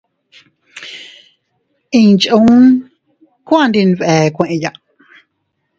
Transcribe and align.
Inchuun 2.01 2.63
kuu 3.45 3.59
andi 3.63 3.81
nbee 3.91 4.23
kueʼeya. 4.35 4.71